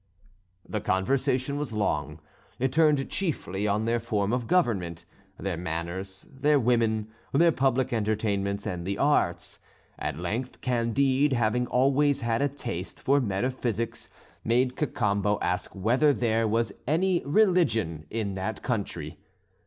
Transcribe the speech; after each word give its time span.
The 0.67 0.81
conversation 0.81 1.57
was 1.59 1.73
long: 1.73 2.19
it 2.57 2.71
turned 2.71 3.07
chiefly 3.07 3.67
on 3.67 3.85
their 3.85 3.99
form 3.99 4.33
of 4.33 4.47
government, 4.47 5.05
their 5.37 5.57
manners, 5.57 6.25
their 6.27 6.59
women, 6.59 7.09
their 7.31 7.51
public 7.51 7.93
entertainments, 7.93 8.65
and 8.65 8.83
the 8.83 8.97
arts. 8.97 9.59
At 9.99 10.17
length 10.17 10.59
Candide, 10.59 11.33
having 11.33 11.67
always 11.67 12.21
had 12.21 12.41
a 12.41 12.49
taste 12.49 12.99
for 12.99 13.21
metaphysics, 13.21 14.09
made 14.43 14.75
Cacambo 14.75 15.37
ask 15.39 15.69
whether 15.75 16.13
there 16.13 16.47
was 16.47 16.73
any 16.87 17.21
religion 17.23 18.07
in 18.09 18.33
that 18.33 18.63
country. 18.63 19.19